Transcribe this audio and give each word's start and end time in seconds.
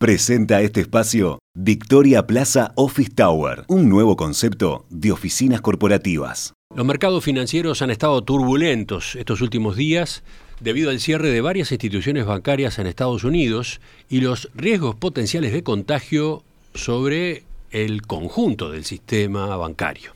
Presenta 0.00 0.62
este 0.62 0.80
espacio 0.80 1.40
Victoria 1.54 2.26
Plaza 2.26 2.72
Office 2.74 3.10
Tower, 3.14 3.64
un 3.68 3.90
nuevo 3.90 4.16
concepto 4.16 4.86
de 4.88 5.12
oficinas 5.12 5.60
corporativas. 5.60 6.54
Los 6.74 6.86
mercados 6.86 7.22
financieros 7.22 7.82
han 7.82 7.90
estado 7.90 8.24
turbulentos 8.24 9.14
estos 9.16 9.42
últimos 9.42 9.76
días 9.76 10.22
debido 10.58 10.88
al 10.88 11.00
cierre 11.00 11.28
de 11.28 11.42
varias 11.42 11.70
instituciones 11.70 12.24
bancarias 12.24 12.78
en 12.78 12.86
Estados 12.86 13.24
Unidos 13.24 13.82
y 14.08 14.22
los 14.22 14.48
riesgos 14.54 14.94
potenciales 14.94 15.52
de 15.52 15.62
contagio 15.62 16.44
sobre 16.72 17.42
el 17.70 18.00
conjunto 18.00 18.70
del 18.70 18.86
sistema 18.86 19.54
bancario. 19.58 20.14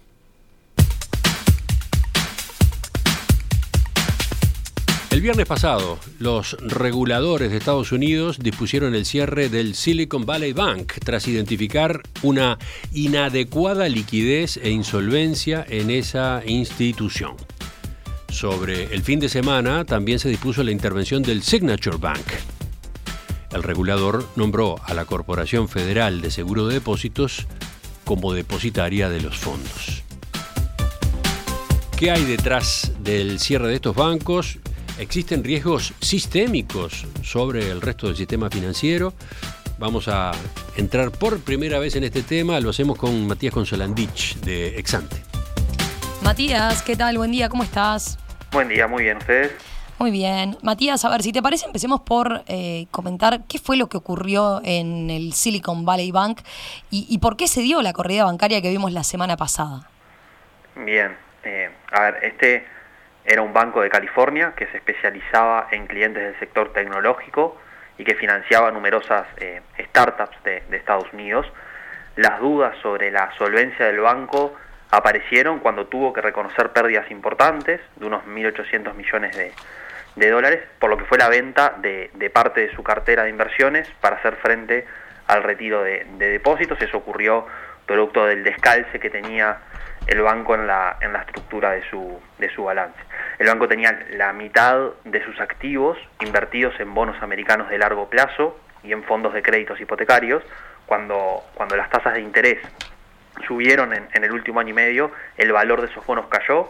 Viernes 5.25 5.46
pasado, 5.46 5.98
los 6.18 6.54
reguladores 6.61 7.50
de 7.50 7.56
Estados 7.56 7.93
Unidos 7.93 8.38
dispusieron 8.41 8.95
el 8.95 9.06
cierre 9.06 9.48
del 9.48 9.74
Silicon 9.74 10.27
Valley 10.27 10.52
Bank 10.52 10.93
tras 11.02 11.27
identificar 11.29 12.02
una 12.20 12.59
inadecuada 12.92 13.88
liquidez 13.88 14.59
e 14.59 14.69
insolvencia 14.69 15.64
en 15.66 15.88
esa 15.88 16.42
institución. 16.45 17.37
Sobre 18.28 18.95
el 18.95 19.00
fin 19.02 19.19
de 19.19 19.30
semana 19.30 19.87
también 19.87 20.19
se 20.19 20.28
dispuso 20.28 20.62
la 20.62 20.73
intervención 20.73 21.23
del 21.23 21.42
Signature 21.42 21.97
Bank. 21.97 22.27
El 23.50 23.62
regulador 23.62 24.28
nombró 24.36 24.77
a 24.84 24.92
la 24.92 25.06
Corporación 25.06 25.70
Federal 25.70 26.20
de 26.20 26.30
Seguro 26.30 26.69
de 26.69 26.75
Depósitos 26.75 27.47
como 28.05 28.34
depositaria 28.34 29.09
de 29.09 29.22
los 29.22 29.38
fondos. 29.38 30.02
¿Qué 31.97 32.11
hay 32.11 32.27
detrás 32.27 32.92
del 33.00 33.41
cierre 33.41 33.69
de 33.69 33.77
estos 33.77 33.97
bancos? 33.97 34.59
¿Existen 34.98 35.43
riesgos 35.43 35.93
sistémicos 36.01 37.05
sobre 37.25 37.69
el 37.69 37.80
resto 37.80 38.07
del 38.07 38.15
sistema 38.15 38.48
financiero? 38.48 39.12
Vamos 39.77 40.07
a 40.07 40.30
entrar 40.77 41.11
por 41.11 41.41
primera 41.41 41.80
vez 41.80 41.97
en 41.97 42.05
este 42.05 42.23
tema. 42.23 42.61
Lo 42.61 42.70
hacemos 42.70 42.97
con 42.97 43.27
Matías 43.27 43.53
Consolandich 43.53 44.36
de 44.36 44.78
Exante. 44.78 45.17
Matías, 46.23 46.81
¿qué 46.83 46.95
tal? 46.95 47.19
Buen 47.19 47.33
día, 47.33 47.48
¿cómo 47.48 47.64
estás? 47.64 48.20
Buen 48.53 48.69
día, 48.69 48.86
muy 48.86 49.03
bien. 49.03 49.17
¿Ustedes? 49.17 49.51
Muy 49.98 50.12
bien. 50.12 50.56
Matías, 50.62 51.05
a 51.05 51.11
ver, 51.11 51.23
si 51.23 51.33
te 51.33 51.42
parece, 51.42 51.67
empecemos 51.67 52.03
por 52.03 52.45
eh, 52.47 52.86
comentar 52.92 53.41
qué 53.48 53.58
fue 53.58 53.77
lo 53.77 53.89
que 53.89 53.97
ocurrió 53.97 54.61
en 54.64 55.11
el 55.11 55.33
Silicon 55.33 55.84
Valley 55.84 56.12
Bank 56.12 56.41
y, 56.92 57.05
y, 57.08 57.19
por 57.19 57.36
qué 57.36 57.48
se 57.48 57.62
dio 57.62 57.83
la 57.83 57.92
corrida 57.92 58.25
bancaria 58.25 58.62
que 58.62 58.70
vimos 58.70 58.92
la 58.92 59.03
semana 59.03 59.36
pasada. 59.36 59.89
Bien. 60.77 61.17
Eh, 61.42 61.69
a 61.91 62.01
ver, 62.01 62.14
este 62.23 62.73
era 63.25 63.42
un 63.42 63.53
banco 63.53 63.80
de 63.80 63.89
California 63.89 64.53
que 64.56 64.67
se 64.67 64.77
especializaba 64.77 65.69
en 65.70 65.86
clientes 65.86 66.22
del 66.22 66.39
sector 66.39 66.72
tecnológico 66.72 67.58
y 67.97 68.05
que 68.05 68.14
financiaba 68.14 68.70
numerosas 68.70 69.27
eh, 69.39 69.62
startups 69.78 70.42
de, 70.44 70.62
Estados 70.72 71.11
Unidos. 71.12 71.47
Las 72.17 72.39
dudas 72.41 72.77
sobre 72.83 73.11
la 73.11 73.33
solvencia 73.39 73.86
del 73.86 74.00
banco 74.00 74.55
aparecieron 74.91 75.61
cuando 75.61 75.86
tuvo 75.86 76.12
que 76.12 76.20
reconocer 76.20 76.70
pérdidas 76.70 77.11
importantes 77.11 77.80
de 77.97 78.06
unos 78.06 78.25
1.800 78.25 78.95
millones 78.95 79.36
de, 79.36 80.30
dólares, 80.30 80.61
por 80.78 80.91
lo 80.91 80.97
que 80.97 81.05
fue 81.05 81.19
la 81.19 81.28
venta 81.28 81.75
de, 81.78 82.30
parte 82.33 82.61
de 82.61 82.75
su 82.75 82.83
cartera 82.83 83.25
de 83.25 83.30
inversiones 83.30 83.91
para 84.00 84.17
hacer 84.17 84.36
frente 84.36 84.86
al 85.27 85.42
retiro 85.42 85.83
de, 85.83 86.06
de 86.19 86.28
depósitos. 86.30 86.80
Eso 86.80 86.98
ocurrió 86.98 87.47
producto 87.86 88.27
del 88.27 88.45
descalce 88.45 89.00
que 89.00 89.11
tenía 89.11 89.58
el 90.06 90.20
banco 90.22 90.55
en 90.55 90.66
la, 90.66 90.97
en 91.00 91.12
la 91.12 91.20
estructura 91.20 91.70
de 91.72 91.83
su, 91.88 92.20
de 92.38 92.50
su 92.50 92.64
balance. 92.64 92.98
El 93.38 93.47
banco 93.48 93.69
tenía 93.69 93.98
la 94.11 94.33
mitad 94.33 94.91
de 95.05 95.24
sus 95.24 95.41
activos 95.41 95.98
invertidos 96.20 96.78
en 96.78 96.92
bonos 96.94 97.22
americanos 97.22 97.69
de 97.69 97.78
largo 97.78 98.08
plazo 98.08 98.58
y 98.83 98.92
en 98.92 99.02
fondos 99.05 99.33
de 99.33 99.42
créditos 99.42 99.80
hipotecarios. 99.80 100.42
Cuando, 100.86 101.42
cuando 101.55 101.77
las 101.77 101.88
tasas 101.88 102.14
de 102.14 102.20
interés 102.20 102.58
subieron 103.46 103.92
en, 103.94 104.06
en 104.12 104.24
el 104.24 104.33
último 104.33 104.61
año 104.61 104.70
y 104.70 104.74
medio, 104.74 105.11
el 105.36 105.52
valor 105.52 105.80
de 105.80 105.88
esos 105.88 106.05
bonos 106.06 106.27
cayó 106.28 106.68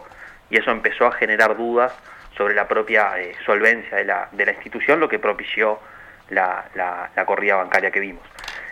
y 0.49 0.57
eso 0.57 0.71
empezó 0.71 1.05
a 1.05 1.11
generar 1.11 1.57
dudas 1.57 1.93
sobre 2.37 2.53
la 2.53 2.67
propia 2.67 3.19
eh, 3.19 3.35
solvencia 3.45 3.97
de 3.97 4.05
la, 4.05 4.29
de 4.31 4.45
la 4.45 4.51
institución, 4.51 4.99
lo 4.99 5.09
que 5.09 5.19
propició 5.19 5.79
la, 6.29 6.65
la, 6.75 7.25
corrida 7.25 7.55
bancaria 7.55 7.91
que 7.91 7.99
vimos. 7.99 8.23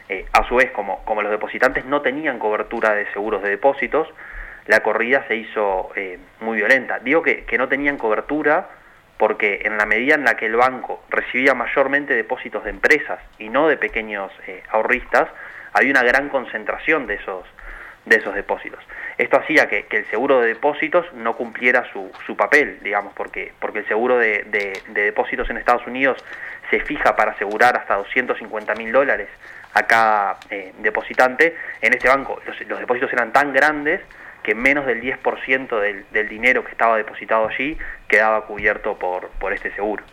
Eh, 0.09 0.25
a 0.33 0.47
su 0.47 0.55
vez, 0.55 0.71
como, 0.71 1.03
como 1.05 1.21
los 1.21 1.31
depositantes 1.31 1.85
no 1.85 2.01
tenían 2.01 2.39
cobertura 2.39 2.93
de 2.93 3.11
seguros 3.13 3.41
de 3.41 3.49
depósitos, 3.49 4.07
la 4.67 4.81
corrida 4.81 5.25
se 5.27 5.35
hizo 5.35 5.91
eh, 5.95 6.19
muy 6.39 6.57
violenta. 6.57 6.99
Digo 6.99 7.21
que, 7.21 7.45
no 7.57 7.67
tenían 7.67 7.97
cobertura 7.97 8.69
porque 9.17 9.61
en 9.65 9.77
la 9.77 9.85
medida 9.85 10.15
en 10.15 10.23
la 10.23 10.35
que 10.35 10.47
el 10.47 10.55
banco 10.55 11.03
recibía 11.09 11.53
mayormente 11.53 12.13
depósitos 12.13 12.63
de 12.63 12.71
empresas 12.71 13.19
y 13.37 13.49
no 13.49 13.67
de 13.67 13.77
pequeños 13.77 14.31
eh, 14.47 14.63
ahorristas, 14.69 15.27
había 15.73 15.91
una 15.91 16.03
gran 16.03 16.29
concentración 16.29 17.07
de 17.07 17.15
esos, 17.15 17.45
de 18.05 18.17
depósitos. 18.17 18.83
Esto 19.17 19.37
hacía 19.37 19.67
que, 19.67 19.85
el 19.89 20.05
seguro 20.09 20.41
de 20.41 20.47
depósitos 20.47 21.05
no 21.13 21.35
cumpliera 21.35 21.85
su, 21.91 22.11
su 22.25 22.35
papel, 22.35 22.79
digamos, 22.81 23.13
porque, 23.13 23.53
porque 23.59 23.79
el 23.79 23.87
seguro 23.87 24.17
de, 24.17 24.73
depósitos 24.89 25.49
en 25.49 25.57
Estados 25.57 25.85
Unidos 25.87 26.23
se 26.69 26.79
fija 26.79 27.15
para 27.15 27.31
asegurar 27.31 27.77
hasta 27.77 27.95
250 27.95 28.73
mil 28.75 28.91
dólares 28.91 29.29
a 29.73 29.83
cada 29.83 30.37
eh, 30.49 30.73
depositante. 30.79 31.55
En 31.81 31.93
este 31.93 32.09
banco 32.09 32.41
los 32.67 32.79
depósitos 32.79 33.13
eran 33.13 33.31
tan 33.31 33.53
grandes 33.53 34.01
que 34.43 34.55
menos 34.55 34.85
del 34.85 35.01
10% 35.01 35.79
del, 35.79 36.05
del 36.11 36.29
dinero 36.29 36.63
que 36.63 36.71
estaba 36.71 36.97
depositado 36.97 37.47
allí 37.47 37.77
quedaba 38.07 38.45
cubierto 38.45 38.97
por, 38.99 39.29
por 39.39 39.53
este 39.53 39.73
seguro. 39.73 40.03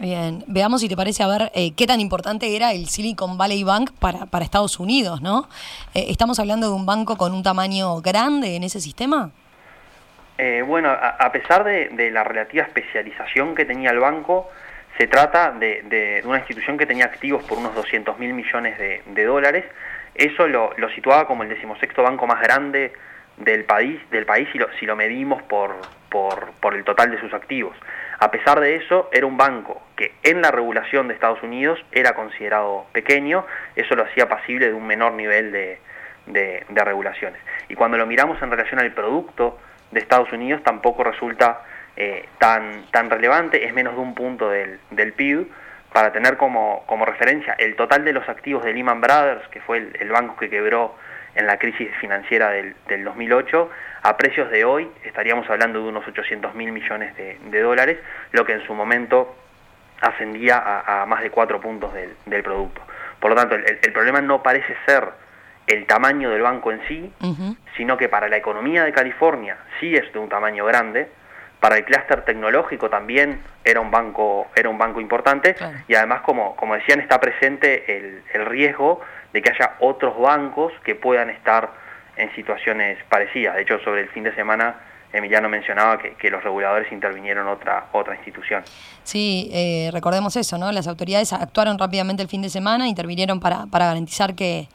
Bien, 0.00 0.44
veamos 0.46 0.80
si 0.80 0.88
te 0.88 0.96
parece 0.96 1.24
a 1.24 1.26
ver 1.26 1.50
eh, 1.54 1.74
qué 1.74 1.84
tan 1.88 1.98
importante 1.98 2.54
era 2.54 2.70
el 2.70 2.86
Silicon 2.86 3.36
Valley 3.36 3.64
Bank 3.64 3.90
para, 3.98 4.26
para 4.26 4.44
Estados 4.44 4.78
Unidos, 4.78 5.22
¿no? 5.22 5.48
Eh, 5.92 6.06
¿Estamos 6.08 6.38
hablando 6.38 6.68
de 6.68 6.74
un 6.74 6.86
banco 6.86 7.16
con 7.16 7.34
un 7.34 7.42
tamaño 7.42 8.00
grande 8.00 8.54
en 8.54 8.62
ese 8.62 8.80
sistema? 8.80 9.32
Eh, 10.38 10.62
bueno, 10.64 10.88
a, 10.90 11.32
pesar 11.32 11.64
de, 11.64 12.10
la 12.12 12.22
relativa 12.22 12.62
especialización 12.62 13.56
que 13.56 13.64
tenía 13.64 13.90
el 13.90 13.98
banco, 13.98 14.48
se 14.96 15.08
trata 15.08 15.50
de, 15.50 15.82
de 15.82 16.22
una 16.24 16.38
institución 16.38 16.78
que 16.78 16.86
tenía 16.86 17.06
activos 17.06 17.42
por 17.42 17.58
unos 17.58 17.74
200 17.74 18.20
mil 18.20 18.34
millones 18.34 18.78
de, 18.78 19.02
de, 19.04 19.24
dólares. 19.24 19.64
Eso 20.14 20.46
lo, 20.46 20.74
lo 20.76 20.88
situaba 20.90 21.26
como 21.26 21.42
el 21.42 21.48
decimosexto 21.48 22.04
banco 22.04 22.28
más 22.28 22.40
grande 22.40 22.92
del 23.40 23.64
país, 23.64 24.00
del 24.10 24.26
país 24.26 24.48
si, 24.52 24.58
lo, 24.58 24.68
si 24.78 24.86
lo 24.86 24.96
medimos 24.96 25.42
por, 25.42 25.76
por, 26.08 26.52
por, 26.60 26.74
el 26.74 26.84
total 26.84 27.10
de 27.10 27.20
sus 27.20 27.32
activos. 27.32 27.76
A 28.18 28.30
pesar 28.30 28.60
de 28.60 28.76
eso, 28.76 29.08
era 29.12 29.26
un 29.26 29.36
banco 29.36 29.80
que 29.96 30.12
en 30.24 30.42
la 30.42 30.50
regulación 30.50 31.08
de 31.08 31.14
Estados 31.14 31.42
Unidos 31.42 31.78
era 31.92 32.14
considerado 32.14 32.86
pequeño, 32.92 33.46
eso 33.76 33.94
lo 33.94 34.04
hacía 34.04 34.28
pasible 34.28 34.68
de 34.68 34.74
un 34.74 34.86
menor 34.86 35.12
nivel 35.12 35.52
de, 35.52 35.78
de, 36.26 36.84
regulaciones. 36.84 37.40
Y 37.68 37.74
cuando 37.74 37.96
lo 37.96 38.06
miramos 38.06 38.40
en 38.42 38.50
relación 38.50 38.80
al 38.80 38.92
producto 38.92 39.58
de 39.92 40.00
Estados 40.00 40.32
Unidos, 40.32 40.62
tampoco 40.64 41.04
resulta 41.04 41.62
eh, 41.96 42.28
tan, 42.38 42.86
tan 42.90 43.08
relevante, 43.08 43.64
es 43.64 43.72
menos 43.72 43.94
de 43.94 44.00
un 44.00 44.14
punto 44.14 44.50
del, 44.50 44.80
del 44.90 45.12
PIB, 45.12 45.48
para 45.92 46.12
tener 46.12 46.36
como, 46.36 46.84
como 46.86 47.06
referencia 47.06 47.54
el 47.54 47.74
total 47.74 48.04
de 48.04 48.12
los 48.12 48.28
activos 48.28 48.64
de 48.64 48.74
Lehman 48.74 49.00
Brothers, 49.00 49.48
que 49.48 49.60
fue 49.60 49.78
el, 49.78 49.96
el 50.00 50.10
banco 50.10 50.36
que 50.36 50.50
quebró 50.50 50.94
en 51.38 51.46
la 51.46 51.56
crisis 51.56 51.88
financiera 52.00 52.50
del, 52.50 52.74
2008, 53.04 53.70
a 54.02 54.16
precios 54.16 54.50
de 54.50 54.64
hoy 54.64 54.90
estaríamos 55.04 55.48
hablando 55.48 55.80
de 55.80 55.88
unos 55.88 56.06
800 56.06 56.52
mil 56.56 56.72
millones 56.72 57.14
de, 57.16 57.62
dólares, 57.62 57.98
lo 58.32 58.44
que 58.44 58.54
en 58.54 58.66
su 58.66 58.74
momento 58.74 59.36
ascendía 60.00 60.60
a, 60.84 61.06
más 61.06 61.22
de 61.22 61.30
cuatro 61.30 61.60
puntos 61.60 61.92
del, 61.94 62.42
producto. 62.42 62.82
Por 63.20 63.30
lo 63.30 63.36
tanto, 63.36 63.54
el, 63.54 63.92
problema 63.92 64.20
no 64.20 64.42
parece 64.42 64.76
ser 64.84 65.08
el 65.68 65.86
tamaño 65.86 66.30
del 66.30 66.42
banco 66.42 66.72
en 66.72 66.80
sí, 66.88 67.12
sino 67.76 67.96
que 67.96 68.08
para 68.08 68.28
la 68.28 68.36
economía 68.36 68.82
de 68.82 68.92
California 68.92 69.58
sí 69.78 69.94
es 69.94 70.12
de 70.12 70.18
un 70.18 70.28
tamaño 70.28 70.64
grande, 70.64 71.08
para 71.60 71.76
el 71.76 71.84
clúster 71.84 72.24
tecnológico 72.24 72.88
también 72.88 73.42
era 73.64 73.80
un 73.80 73.90
banco, 73.90 74.48
era 74.54 74.68
un 74.68 74.78
banco 74.78 75.00
importante 75.00 75.56
y 75.88 75.94
además, 75.94 76.22
como, 76.22 76.54
como 76.56 76.74
decían, 76.74 77.00
está 77.00 77.20
presente 77.20 77.96
el, 77.96 78.22
el 78.32 78.46
riesgo 78.46 79.00
de 79.32 79.42
que 79.42 79.50
haya 79.50 79.76
otros 79.80 80.18
bancos 80.18 80.72
que 80.84 80.94
puedan 80.94 81.30
estar 81.30 81.70
en 82.16 82.34
situaciones 82.34 82.98
parecidas. 83.08 83.56
De 83.56 83.62
hecho, 83.62 83.78
sobre 83.80 84.02
el 84.02 84.08
fin 84.08 84.24
de 84.24 84.34
semana 84.34 84.76
Emiliano 85.12 85.48
mencionaba 85.48 85.98
que, 85.98 86.30
los 86.30 86.42
reguladores 86.42 86.92
intervinieron 86.92 87.48
otra 87.48 87.86
otra 87.92 88.14
institución. 88.14 88.62
Sí, 89.04 89.50
eh, 89.52 89.88
recordemos 89.92 90.36
eso, 90.36 90.58
¿no? 90.58 90.70
Las 90.70 90.86
autoridades 90.86 91.32
actuaron 91.32 91.78
rápidamente 91.78 92.22
el 92.22 92.28
fin 92.28 92.42
de 92.42 92.50
semana, 92.50 92.86
intervinieron 92.86 93.40
para, 93.40 93.66
para 93.66 93.86
garantizar 93.86 94.34
que, 94.34 94.68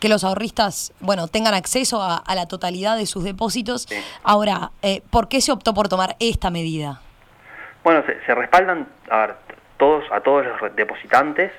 que 0.00 0.08
los 0.08 0.24
ahorristas, 0.24 0.92
bueno, 1.00 1.28
tengan 1.28 1.54
acceso 1.54 2.02
a, 2.02 2.22
la 2.34 2.46
totalidad 2.46 2.96
de 2.96 3.06
sus 3.06 3.22
depósitos. 3.24 3.86
Ahora, 4.22 4.70
eh, 4.82 5.02
¿por 5.10 5.28
qué 5.28 5.40
se 5.40 5.52
optó 5.52 5.74
por 5.74 5.88
tomar 5.88 6.16
esta 6.18 6.50
medida? 6.50 7.00
Bueno, 7.84 8.02
se, 8.04 8.34
respaldan 8.34 8.88
a 9.10 9.34
todos 9.78 10.04
a 10.10 10.20
todos 10.20 10.44
los 10.44 10.76
depositantes 10.76 11.52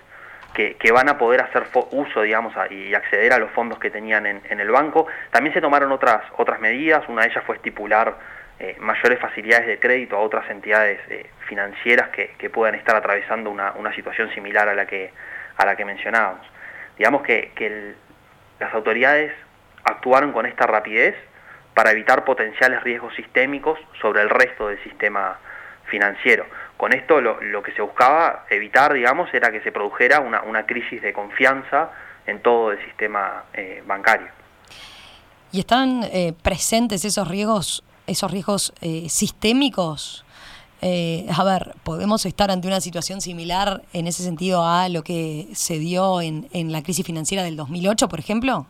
que, 0.54 0.92
van 0.92 1.10
a 1.10 1.18
poder 1.18 1.42
hacer 1.42 1.64
uso, 1.92 2.22
digamos, 2.22 2.54
y 2.70 2.94
acceder 2.94 3.34
a 3.34 3.40
los 3.40 3.52
fondos 3.52 3.80
que 3.80 3.90
tenían 3.90 4.26
en, 4.26 4.60
el 4.60 4.70
banco. 4.70 5.08
También 5.32 5.54
se 5.54 5.62
tomaron 5.62 5.92
otras, 5.92 6.22
otras 6.38 6.60
medidas, 6.60 7.04
una 7.08 7.24
de 7.24 7.30
ellas 7.30 7.44
fue 7.46 7.56
estipular 7.56 8.16
eh, 8.60 8.76
mayores 8.80 9.20
facilidades 9.20 9.66
de 9.66 9.80
crédito 9.80 10.18
a 10.18 10.20
otras 10.20 10.48
entidades 10.50 11.00
eh, 11.10 11.30
financieras 11.48 12.10
que, 12.10 12.50
puedan 12.50 12.76
estar 12.76 12.96
atravesando 12.96 13.50
una, 13.50 13.96
situación 13.96 14.30
similar 14.34 14.68
a 14.70 14.76
la 14.76 14.86
que, 14.86 15.12
a 15.58 15.66
la 15.66 15.76
que 15.76 15.86
mencionábamos. 15.86 16.46
digamos 16.98 17.24
que, 17.24 17.96
las 18.62 18.74
autoridades 18.76 19.34
actuaron 19.84 20.32
con 20.32 20.46
esta 20.46 20.68
rapidez 20.68 21.16
para 21.74 21.92
evitar 21.92 22.24
potenciales 22.24 22.84
riesgos 22.84 23.14
sistémicos 23.16 23.80
sobre 24.00 24.22
el 24.22 24.30
resto 24.30 24.68
del 24.68 24.82
sistema 24.84 25.40
financiero. 25.90 26.46
Con 26.78 26.94
esto 26.94 27.20
lo, 27.22 27.64
que 27.64 27.72
se 27.74 27.82
buscaba 27.82 28.46
evitar, 28.50 28.94
digamos, 28.94 29.34
era 29.34 29.52
que 29.52 29.62
se 29.62 29.72
produjera 29.72 30.20
una, 30.20 30.66
crisis 30.66 31.02
de 31.02 31.12
confianza 31.12 31.90
en 32.28 32.40
todo 32.42 32.72
el 32.72 32.84
sistema 32.86 33.46
eh, 33.54 33.84
bancario. 33.86 34.28
¿Y 35.52 35.62
están 35.62 36.04
eh, 36.04 36.34
presentes 36.44 37.04
esos 37.04 37.28
riesgos, 37.28 37.84
esos 38.06 38.32
riesgos 38.32 38.74
eh, 38.82 39.10
sistémicos? 39.10 40.24
A 40.82 41.44
ver, 41.44 41.76
¿podemos 41.84 42.26
estar 42.26 42.52
ante 42.52 42.68
una 42.68 42.82
situación 42.82 43.22
similar 43.22 43.82
en 43.94 44.08
ese 44.08 44.24
sentido 44.24 44.66
a 44.66 44.90
lo 44.90 45.04
que 45.04 45.48
se 45.54 45.80
dio 45.80 46.22
en, 46.22 46.48
en 46.54 46.72
la 46.72 46.82
crisis 46.82 47.06
financiera 47.06 47.44
del 47.44 47.56
2008, 47.56 48.08
por 48.10 48.20
ejemplo? 48.20 48.66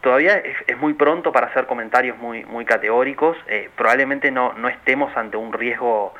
todavía 0.00 0.36
es, 0.36 0.78
muy 0.78 0.94
pronto 0.94 1.32
para 1.32 1.46
hacer 1.48 1.66
comentarios 1.66 2.18
muy, 2.18 2.44
muy 2.44 2.64
categóricos. 2.64 3.36
probablemente 3.74 4.30
no, 4.30 4.52
no 4.52 4.68
estemos 4.68 5.16
ante 5.16 5.36
un 5.36 5.52
riesgo 5.52 6.14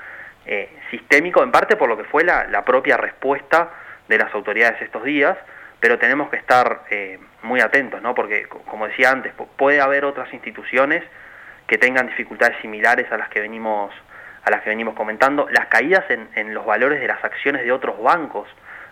sistémico, 0.90 1.42
en 1.42 1.52
parte 1.52 1.76
por 1.76 1.88
lo 1.88 1.96
que 1.96 2.04
fue 2.04 2.24
la, 2.24 2.46
la 2.48 2.64
propia 2.64 2.96
respuesta 2.96 3.70
de 4.08 4.18
las 4.18 4.34
autoridades 4.34 4.80
estos 4.82 5.04
días, 5.04 5.36
pero 5.80 5.98
tenemos 5.98 6.30
que 6.30 6.36
estar 6.36 6.84
eh, 6.90 7.18
muy 7.42 7.60
atentos, 7.60 8.00
¿no? 8.02 8.14
porque, 8.14 8.46
como 8.46 8.86
decía 8.86 9.10
antes, 9.10 9.32
puede 9.56 9.80
haber 9.80 10.04
otras 10.04 10.32
instituciones 10.32 11.02
que 11.66 11.78
tengan 11.78 12.06
dificultades 12.06 12.56
similares 12.60 13.10
a 13.12 13.16
las 13.16 13.28
que 13.28 13.40
venimos, 13.40 13.92
a 14.44 14.50
las 14.50 14.62
que 14.62 14.70
venimos 14.70 14.94
comentando. 14.94 15.48
Las 15.50 15.66
caídas 15.66 16.04
en, 16.10 16.28
en 16.34 16.54
los 16.54 16.66
valores 16.66 17.00
de 17.00 17.08
las 17.08 17.22
acciones 17.24 17.64
de 17.64 17.72
otros 17.72 18.00
bancos 18.02 18.48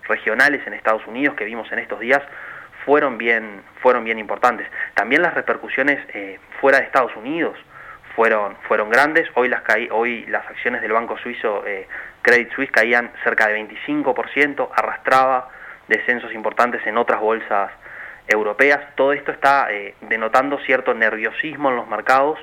regionales 0.09 0.67
en 0.67 0.75
Estados 0.75 1.07
Unidos 1.07 1.37
que 1.37 1.45
vimos 1.45 1.71
en 1.73 1.79
estos 1.79 2.01
días 2.01 2.23
fueron 2.85 3.19
bien, 3.19 3.63
fueron 3.81 4.05
bien 4.05 4.19
importantes. 4.19 4.67
También 4.95 5.23
las 5.23 5.35
repercusiones 5.35 5.99
eh, 6.15 6.39
fuera 6.61 6.79
de 6.79 6.85
Estados 6.85 7.15
Unidos 7.17 7.57
fueron, 8.17 8.57
fueron 8.69 8.91
grandes. 8.91 9.29
Hoy 9.35 9.49
las, 9.49 9.63
hoy 9.91 10.27
las 10.27 10.47
acciones 10.47 10.83
del 10.83 10.93
banco 10.93 11.17
suizo 11.19 11.65
eh, 11.67 11.87
Credit 12.23 12.53
Suisse 12.53 12.71
caían 12.71 13.13
cerca 13.25 13.49
de 13.49 13.63
25%, 13.63 14.69
arrastraba 14.75 15.49
descensos 15.89 16.33
importantes 16.33 16.87
en 16.87 16.99
otras 16.99 17.21
bolsas 17.21 17.71
europeas. 18.27 18.81
Todo 18.95 19.13
esto 19.13 19.33
está 19.33 19.71
eh, 19.71 19.95
denotando 20.03 20.59
cierto 20.61 20.95
nerviosismo 20.95 21.71
en 21.71 21.77
los 21.77 21.89
mercados 21.89 22.39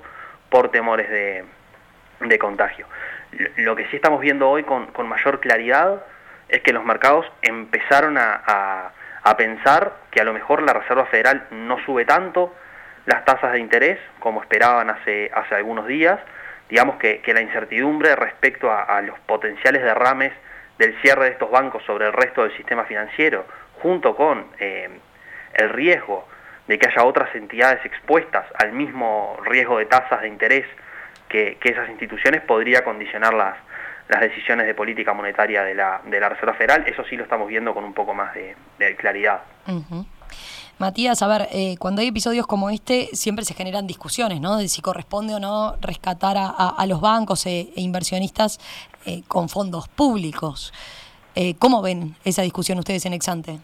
por 0.50 0.70
temores 0.72 1.10
de, 1.10 1.46
contagio. 2.40 2.86
Lo 3.58 3.76
que 3.76 3.88
sí 3.88 3.96
estamos 3.96 4.22
viendo 4.22 4.50
hoy 4.50 4.64
con, 4.64 4.90
mayor 5.08 5.40
claridad 5.40 6.04
es 6.50 6.62
que 6.62 6.74
los 6.74 6.84
mercados 6.84 7.26
empezaron 7.42 8.18
a, 8.18 8.92
pensar 9.38 9.94
que 10.10 10.22
a 10.22 10.24
lo 10.24 10.34
mejor 10.34 10.64
la 10.64 10.74
Reserva 10.74 11.06
Federal 11.08 11.48
no 11.52 11.78
sube 11.86 12.06
tanto 12.06 12.56
las 13.06 13.26
tasas 13.26 13.52
de 13.52 13.60
interés 13.60 14.00
como 14.20 14.42
esperaban 14.42 14.90
hace, 14.90 15.30
hace 15.34 15.56
algunos 15.56 15.86
días, 15.86 16.18
digamos 16.70 16.96
que, 16.96 17.22
la 17.26 17.42
incertidumbre 17.42 18.16
respecto 18.16 18.72
a, 18.72 19.02
los 19.02 19.20
potenciales 19.20 19.84
derrames 19.84 20.32
del 20.78 20.96
cierre 21.02 21.26
de 21.26 21.32
estos 21.32 21.52
bancos 21.52 21.84
sobre 21.84 22.06
el 22.06 22.14
resto 22.14 22.44
del 22.44 22.56
sistema 22.56 22.86
financiero, 22.86 23.46
junto 23.82 24.16
con 24.16 24.48
eh, 24.60 24.90
el 25.54 25.70
riesgo 25.70 26.26
de 26.68 26.78
que 26.78 26.88
haya 26.88 27.06
otras 27.06 27.34
entidades 27.36 27.84
expuestas 27.86 28.46
al 28.60 28.74
mismo 28.74 29.38
riesgo 29.46 29.78
de 29.78 29.86
tasas 29.86 30.22
de 30.22 30.28
interés 30.28 30.66
que, 31.30 31.58
esas 31.64 31.90
instituciones, 31.90 32.42
podría 32.42 32.84
condicionar 32.84 33.34
las, 33.34 33.56
las 34.08 34.22
decisiones 34.22 34.66
de 34.66 34.74
política 34.74 35.14
monetaria 35.14 35.64
de 35.64 35.75
la, 35.75 36.02
de 36.06 36.19
la 36.19 36.30
Reserva 36.30 36.54
Federal. 36.54 36.86
Eso 36.88 37.04
sí 37.10 37.16
lo 37.16 37.24
estamos 37.24 37.48
viendo 37.48 37.74
con 37.74 37.84
un 37.84 37.94
poco 37.94 38.14
más 38.14 38.34
de, 38.34 38.56
claridad. 38.96 39.42
Matías, 40.80 41.22
a 41.22 41.28
ver, 41.28 41.48
eh, 41.52 41.75
cuando 41.80 42.02
hay 42.02 42.08
episodios 42.08 42.46
como 42.46 42.69
este, 42.69 43.10
siempre 43.14 43.44
se 43.44 43.54
generan 43.54 43.88
discusiones, 43.88 44.40
¿no? 44.40 44.58
De 44.58 44.68
si 44.68 44.81
corresponde 44.81 45.34
o 45.34 45.40
no 45.40 45.75
rescatar 45.81 46.38
a, 46.38 46.86
los 46.88 47.02
bancos 47.02 47.46
e, 47.48 47.72
e 47.75 47.81
inversionistas 47.81 48.60
eh, 49.06 49.24
con 49.28 49.50
fondos 49.50 49.88
públicos. 49.88 50.74
Eh, 51.36 51.56
¿Cómo 51.60 51.81
ven 51.81 52.16
esa 52.24 52.44
discusión 52.44 52.80
ustedes 52.80 53.06
en 53.06 53.14
Exante? 53.14 53.60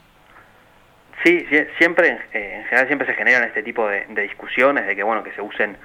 Sí, 1.23 1.47
siempre, 1.77 2.19
en 2.33 2.63
general 2.65 2.87
siempre 2.87 3.07
se 3.07 3.13
generan 3.13 3.43
este 3.43 3.63
tipo 3.63 3.87
de, 3.87 4.05
discusiones 4.07 4.85
de 4.85 4.95
que, 4.95 5.03
bueno, 5.03 5.23
que 5.23 5.31
se 5.31 5.41
usen 5.41 5.77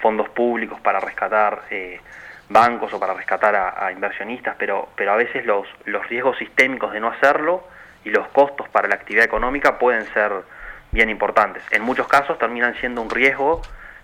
fondos 0.00 0.28
públicos 0.30 0.80
para 0.80 1.00
rescatar 1.00 1.62
bancos 2.48 2.92
o 2.94 3.00
para 3.00 3.12
rescatar 3.12 3.54
a, 3.54 3.92
inversionistas, 3.92 4.56
pero, 4.58 4.88
pero 4.96 5.12
a 5.12 5.16
veces 5.16 5.44
los, 5.44 5.66
los 5.84 6.08
riesgos 6.08 6.38
sistémicos 6.38 6.92
de 6.92 7.00
no 7.00 7.08
hacerlo 7.08 7.68
y 8.04 8.10
los 8.10 8.26
costos 8.28 8.68
para 8.68 8.88
la 8.88 8.94
actividad 8.94 9.24
económica 9.24 9.78
pueden 9.78 10.06
ser 10.14 10.32
bien 10.92 11.10
importantes. 11.10 11.62
En 11.72 11.82
muchos 11.82 12.06
casos 12.06 12.38
terminan 12.38 12.74
siendo 12.76 13.02
un 13.02 13.10
riesgo 13.10 13.60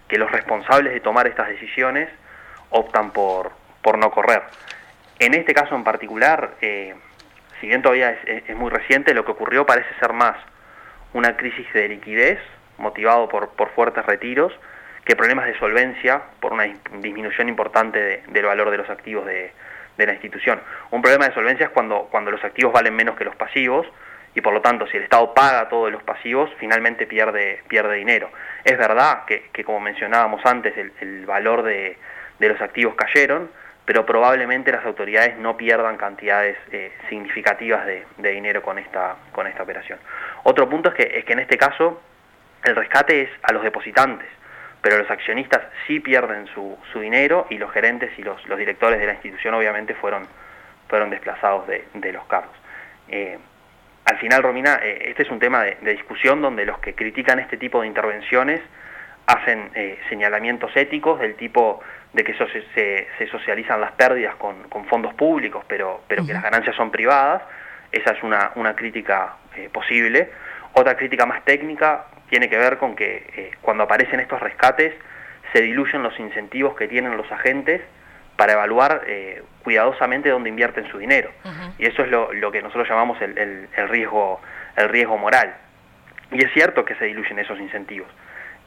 que 0.08 0.18
los 0.18 0.30
responsables 0.30 0.92
de 0.92 1.00
tomar 1.00 1.26
estas 1.26 1.48
decisiones 1.48 2.08
optan 2.70 3.12
por, 3.12 3.52
por 3.80 3.96
no 3.96 4.10
correr. 4.10 4.42
En 5.18 5.34
este 5.34 5.54
caso 5.54 5.74
en 5.74 5.84
particular, 5.84 6.54
eh, 6.60 6.94
si 7.60 7.68
bien 7.68 7.80
todavía 7.80 8.10
es, 8.10 8.56
muy 8.56 8.70
reciente, 8.70 9.14
lo 9.14 9.24
que 9.24 9.30
ocurrió 9.30 9.64
parece 9.64 9.88
ser 10.00 10.12
más 10.12 10.36
una 11.12 11.36
crisis 11.36 11.70
de 11.72 11.88
liquidez 11.88 12.38
motivado 12.78 13.28
por, 13.28 13.50
por 13.50 13.70
fuertes 13.70 14.04
retiros 14.06 14.52
que 15.04 15.16
problemas 15.16 15.46
de 15.46 15.58
solvencia 15.58 16.22
por 16.40 16.52
una 16.52 16.64
disminución 17.00 17.48
importante 17.48 18.22
del 18.28 18.44
valor 18.44 18.70
de 18.70 18.78
los 18.78 18.88
activos 18.88 19.26
de, 19.26 19.52
de, 19.96 20.06
la 20.06 20.12
institución. 20.12 20.60
Un 20.90 21.02
problema 21.02 21.26
de 21.26 21.34
solvencia 21.34 21.66
es 21.66 21.72
cuando, 21.72 22.08
cuando 22.10 22.30
los 22.30 22.42
activos 22.44 22.72
valen 22.72 22.94
menos 22.94 23.16
que 23.16 23.24
los 23.24 23.34
pasivos, 23.34 23.86
y 24.34 24.40
por 24.40 24.52
lo 24.52 24.60
tanto 24.60 24.86
si 24.86 24.96
el 24.96 25.04
Estado 25.04 25.34
paga 25.34 25.68
todos 25.68 25.92
los 25.92 26.02
pasivos, 26.02 26.50
finalmente 26.58 27.06
pierde, 27.06 27.62
pierde 27.68 27.96
dinero. 27.96 28.30
Es 28.64 28.78
verdad 28.78 29.24
que, 29.26 29.64
como 29.64 29.80
mencionábamos 29.80 30.44
antes, 30.46 30.74
el, 30.76 31.26
valor 31.26 31.62
de, 31.62 31.98
los 32.38 32.60
activos 32.60 32.94
cayeron, 32.94 33.50
pero 33.84 34.06
probablemente 34.06 34.72
las 34.72 34.84
autoridades 34.86 35.36
no 35.38 35.56
pierdan 35.56 35.96
cantidades 35.96 36.56
eh, 36.70 36.92
significativas 37.08 37.84
de, 37.84 38.04
dinero 38.16 38.62
con 38.62 38.78
esta, 38.78 39.16
con 39.32 39.46
esta 39.46 39.62
operación. 39.62 39.98
Otro 40.44 40.68
punto 40.68 40.90
es 40.90 40.94
que, 40.94 41.18
es 41.18 41.24
que 41.24 41.32
en 41.32 41.40
este 41.40 41.56
caso 41.56 42.00
el 42.64 42.76
rescate 42.76 43.22
es 43.22 43.30
a 43.42 43.52
los 43.52 43.62
depositantes, 43.62 44.28
pero 44.80 44.98
los 44.98 45.10
accionistas 45.10 45.62
sí 45.86 46.00
pierden 46.00 46.46
su, 46.48 46.76
su 46.92 47.00
dinero 47.00 47.46
y 47.50 47.58
los 47.58 47.70
gerentes 47.72 48.10
y 48.18 48.22
los, 48.22 48.44
los, 48.46 48.58
directores 48.58 48.98
de 48.98 49.06
la 49.06 49.12
institución 49.14 49.54
obviamente 49.54 49.94
fueron, 49.94 50.26
fueron 50.88 51.10
desplazados 51.10 51.66
de, 51.66 51.86
de 51.94 52.12
los 52.12 52.24
cargos. 52.26 52.56
Eh, 53.08 53.38
al 54.04 54.18
final, 54.18 54.42
Romina, 54.42 54.80
eh, 54.82 55.10
este 55.10 55.22
es 55.22 55.30
un 55.30 55.38
tema 55.38 55.62
de, 55.62 55.76
discusión 55.92 56.42
donde 56.42 56.64
los 56.64 56.78
que 56.80 56.94
critican 56.94 57.38
este 57.38 57.56
tipo 57.56 57.80
de 57.80 57.86
intervenciones 57.86 58.60
hacen 59.26 59.70
eh, 59.74 59.98
señalamientos 60.08 60.76
éticos 60.76 61.20
del 61.20 61.36
tipo 61.36 61.80
de 62.12 62.24
que 62.24 62.34
se, 62.34 63.28
socializan 63.28 63.80
las 63.80 63.92
pérdidas 63.92 64.34
con, 64.36 64.56
fondos 64.88 65.14
públicos, 65.14 65.64
pero, 65.68 66.02
pero 66.08 66.26
que 66.26 66.32
las 66.32 66.42
ganancias 66.42 66.74
son 66.76 66.90
privadas. 66.90 67.42
Esa 67.92 68.12
es 68.12 68.22
una, 68.22 68.52
una 68.56 68.74
crítica 68.74 69.36
eh, 69.56 69.68
posible. 69.72 70.30
Otra 70.72 70.96
crítica 70.96 71.26
más 71.26 71.44
técnica 71.44 72.06
tiene 72.28 72.48
que 72.48 72.56
ver 72.56 72.78
con 72.78 72.96
que 72.96 73.52
cuando 73.60 73.84
aparecen 73.84 74.20
estos 74.20 74.40
rescates 74.40 74.94
se 75.52 75.60
diluyen 75.60 76.02
los 76.02 76.18
incentivos 76.18 76.74
que 76.74 76.88
tienen 76.88 77.16
los 77.16 77.30
agentes 77.30 77.82
para 78.36 78.54
evaluar 78.54 79.02
eh, 79.06 79.42
cuidadosamente 79.62 80.30
dónde 80.30 80.48
invierten 80.48 80.88
su 80.88 80.98
dinero. 80.98 81.30
Y 81.78 81.86
eso 81.86 82.02
es 82.02 82.10
lo, 82.10 82.32
lo, 82.32 82.50
que 82.50 82.62
nosotros 82.62 82.88
llamamos 82.88 83.20
el, 83.20 83.38
el, 83.38 83.88
riesgo, 83.88 84.40
el 84.76 84.88
riesgo 84.88 85.18
moral. 85.18 85.54
Y 86.30 86.42
es 86.42 86.52
cierto 86.52 86.84
que 86.84 86.94
se 86.96 87.04
diluyen 87.04 87.38
esos 87.38 87.60
incentivos. 87.60 88.08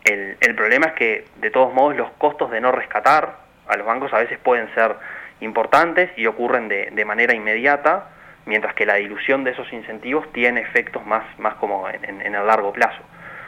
El, 0.04 0.38
el, 0.40 0.56
problema 0.56 0.88
es 0.88 0.94
que, 0.94 1.26
de 1.38 1.50
todos 1.50 1.74
modos, 1.74 1.96
los 1.96 2.12
costos 2.12 2.52
de 2.52 2.62
no 2.62 2.72
rescatar 2.72 3.38
a 3.68 3.76
los 3.76 3.88
bancos 3.88 4.14
a 4.14 4.20
veces 4.20 4.38
pueden 4.38 4.74
ser 4.76 4.96
importantes 5.40 6.12
y 6.16 6.28
ocurren 6.28 6.68
de, 6.68 6.92
de 6.92 7.06
manera 7.06 7.34
inmediata, 7.34 8.10
mientras 8.46 8.74
que 8.76 8.86
la 8.86 8.96
dilución 8.96 9.44
de 9.44 9.52
esos 9.52 9.72
incentivos 9.74 10.32
tiene 10.32 10.62
efectos 10.62 11.06
más, 11.06 11.24
más 11.40 11.56
como 11.56 11.88
en, 11.90 12.22
el 12.22 12.48
largo 12.48 12.74
plazo. 12.74 13.02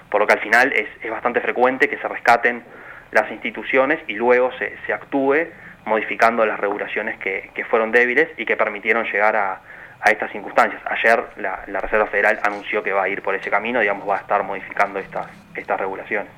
Por 0.09 0.21
lo 0.21 0.27
que 0.27 0.33
al 0.33 0.39
final 0.39 0.73
es, 0.73 0.87
es 1.01 1.11
bastante 1.11 1.41
frecuente 1.41 1.89
que 1.89 1.97
se 1.97 2.07
rescaten 2.07 2.63
las 3.11 3.29
instituciones 3.31 3.99
y 4.07 4.13
luego 4.13 4.51
se, 4.53 4.77
se 4.85 4.93
actúe 4.93 5.47
modificando 5.87 6.45
las 6.45 6.59
regulaciones 6.59 7.17
que, 7.17 7.65
fueron 7.69 7.91
débiles 7.91 8.29
y 8.37 8.45
que 8.45 8.55
permitieron 8.55 9.05
llegar 9.05 9.35
a, 9.35 9.61
estas 10.05 10.31
circunstancias. 10.31 10.81
Ayer 10.85 11.21
la, 11.37 11.81
Reserva 11.81 12.05
Federal 12.05 12.39
anunció 12.43 12.83
que 12.83 12.93
va 12.93 13.03
a 13.03 13.09
ir 13.09 13.21
por 13.21 13.35
ese 13.35 13.49
camino, 13.49 13.79
digamos, 13.79 14.07
va 14.07 14.17
a 14.17 14.19
estar 14.19 14.43
modificando 14.43 14.99
estas, 14.99 15.27
estas 15.55 15.79
regulaciones. 15.79 16.31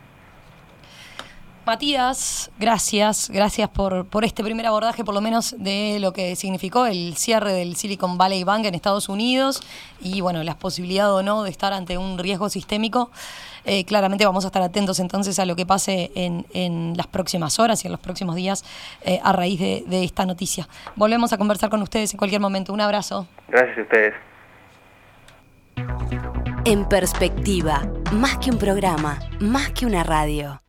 Matías, 1.70 2.50
gracias, 2.58 3.30
gracias 3.30 3.70
por, 3.70 4.08
por 4.08 4.26
este 4.26 4.44
primer 4.44 4.66
abordaje, 4.66 5.04
por 5.04 5.14
lo 5.14 5.22
menos 5.22 5.54
de 5.56 6.00
lo 6.00 6.14
que 6.14 6.36
significó 6.36 6.88
el 6.88 7.16
cierre 7.16 7.54
del 7.54 7.76
Silicon 7.76 8.18
Valley 8.18 8.44
Bank 8.44 8.66
en 8.66 8.74
Estados 8.74 9.08
Unidos 9.08 9.62
y 10.02 10.22
bueno, 10.22 10.42
la 10.42 10.58
posibilidad 10.58 11.14
o 11.14 11.22
no 11.22 11.44
de 11.44 11.52
estar 11.52 11.72
ante 11.72 12.00
un 12.00 12.18
riesgo 12.18 12.50
sistémico. 12.50 13.12
Eh, 13.66 13.86
claramente 13.86 14.26
vamos 14.26 14.46
a 14.46 14.48
estar 14.48 14.64
atentos 14.64 15.00
entonces 15.00 15.38
a 15.38 15.46
lo 15.46 15.56
que 15.56 15.68
pase 15.68 16.12
en, 16.16 16.48
en 16.56 16.98
las 16.98 17.06
próximas 17.06 17.60
horas 17.60 17.84
y 17.84 17.88
en 17.88 17.92
los 17.92 18.02
próximos 18.02 18.36
días 18.36 18.66
eh, 19.04 19.20
a 19.24 19.32
raíz 19.32 19.60
de, 19.60 19.84
de 19.86 20.04
esta 20.04 20.26
noticia. 20.26 20.68
Volvemos 20.96 21.34
a 21.34 21.38
conversar 21.38 21.70
con 21.70 21.84
ustedes 21.84 22.12
en 22.12 22.18
cualquier 22.18 22.42
momento. 22.42 22.74
Un 22.74 22.82
abrazo. 22.82 23.28
Gracias 23.48 23.78
a 23.78 23.82
ustedes. 23.84 24.14
En 26.66 26.90
perspectiva, 26.90 27.84
más 28.12 28.40
que 28.40 28.50
un 28.50 28.58
programa, 28.58 29.20
más 29.40 29.70
que 29.70 29.86
una 29.86 30.04
radio. 30.04 30.60